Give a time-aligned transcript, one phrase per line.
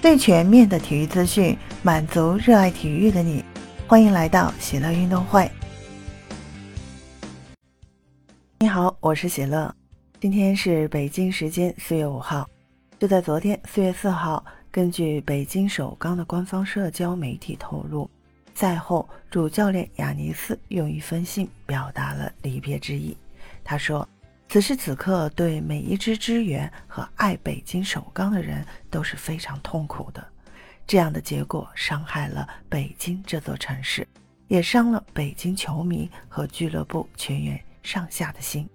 [0.00, 3.44] 最全面的体育资讯，满足热爱体育的你。
[3.88, 5.50] 欢迎来到喜乐运动会。
[8.60, 9.74] 你好，我是喜乐。
[10.20, 12.48] 今天是北京时间四月五号。
[13.00, 18.08] 就在昨天，四月四号，根据北京首钢的官方社交媒体透露，
[18.54, 23.16] 赛后主教练亚尼斯用一封信表达了离别之意。
[23.64, 24.08] 他说。
[24.48, 30.26] 此时此刻，对每一支支援和爱北京首钢的人都是非常痛苦的。
[30.86, 34.08] 这样的结果伤害了北京这座城市，
[34.46, 38.66] 也伤了北京球迷和俱乐部全员上下的心。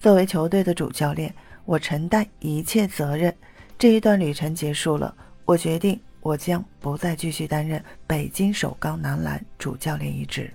[0.00, 1.32] 作为球队的主教练，
[1.64, 3.32] 我承担一切责任。
[3.78, 10.52] 这一段旅程结束了，我决定我将不再继续担任北京首钢男篮主教练一职。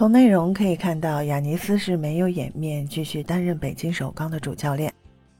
[0.00, 4.90] 从内容可以看到，亚尼斯是没有颜面继续担任北京首钢的主教练。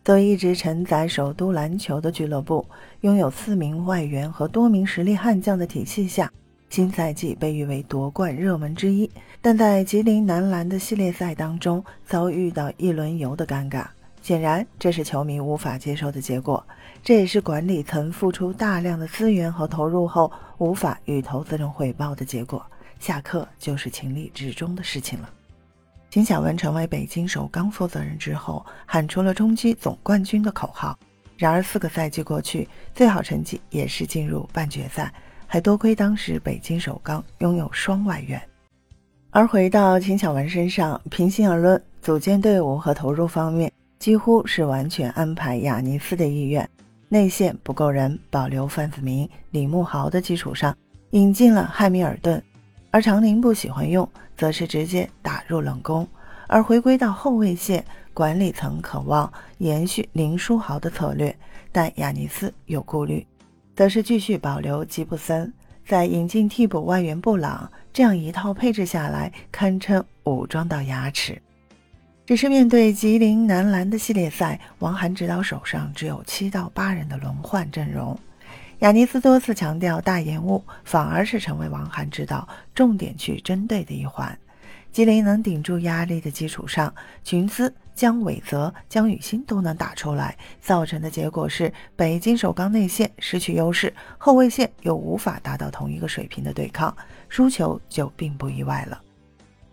[0.04, 2.66] 作为一直承载首都篮球的俱乐部，
[3.00, 6.30] 拥有四名外援和多名实力悍将的体系下，
[6.68, 9.10] 新赛季被誉为夺冠热门之一。
[9.40, 13.86] 但在吉林男篮的系列赛当中，遭遇到一轮游的尴尬，
[14.20, 16.62] 显然这是球迷无法接受的结果，
[17.02, 22.62] 这也是管理层付出大量的资源和投入后无法与投资人汇报的结果。
[23.00, 25.28] 下课就是情理之中的事情了。
[26.10, 30.96] 秦晓雯成为北京首钢负责人之后，喊出了冲击总冠军的口号。
[31.36, 35.12] 然而四个赛季过去，最好成绩也是进入半决赛，
[35.46, 38.40] 还多亏当时北京首钢拥有双外援。
[39.30, 46.68] 而回到秦晓雯身上，平心而论，组建队伍和投入方面，几乎是完全安排亚尼斯的意愿。
[47.08, 50.76] 内线不够人，保留范子铭、李慕豪的基础上，
[51.12, 52.42] 引进了汉密尔顿。
[52.90, 56.06] 而长宁不喜欢用，则是直接打入冷宫。
[56.48, 61.34] 而回归到后卫线，管理层渴望延续林书豪的策略，
[61.70, 63.24] 但亚尼斯有顾虑，
[63.76, 65.52] 则是继续保留吉布森，
[65.86, 71.40] 在引进替补外援布朗，这样一套配置下来，堪称武装到牙齿。
[72.26, 78.18] 只是面对吉林男篮的系列赛，王涵指导手上只有七到八人的轮换阵容。
[78.80, 84.36] 亚尼斯多次强调，大延误反而是成为王涵指导重点去针对的一环。
[84.90, 86.92] 吉林能顶住压力的基础上，
[87.22, 96.96] 群斯、姜伟泽、姜雨欣都能打出来，造成的结果是北京首钢内线失去优势，后卫线又无法达到同一个水平的对抗，
[97.28, 98.98] 输球就并不意外了。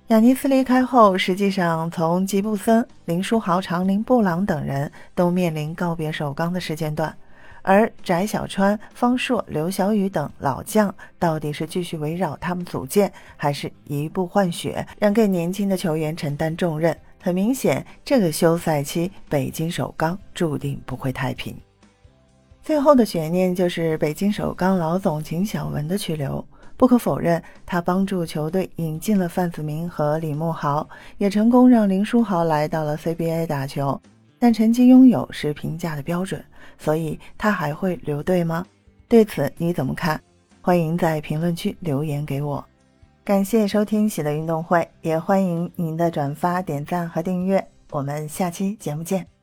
[0.07, 7.15] 亚尼斯离开后，实际上从吉布森、林书豪、长林、布朗等人都面临告别首钢的时间段。
[7.67, 16.97] 而翟小川、方硕、刘晓宇等老将，到底是继续围绕他们组建，还是移步换血，让更年轻的球员承担重任？
[17.21, 21.53] 很明显，这个休赛期北京首钢注定不会太平。
[22.63, 26.43] 最后的悬念就是北京首钢老总秦晓雯的去留。
[26.77, 33.99] 不可否认，他帮助球队引进了范子铭和李慕豪，也成功让林书豪来到了 CBA 打球。
[34.39, 36.43] 但成绩拥有是评价的标准，
[36.77, 38.65] 所以他还会留队吗？
[39.07, 40.21] 对此你怎么看？
[40.61, 42.63] 欢迎在评论区留言给我。
[43.23, 47.65] 感谢收听喜乐运动会，也欢迎您的转发、点赞和订阅。
[47.91, 49.36] 我们下期节目见。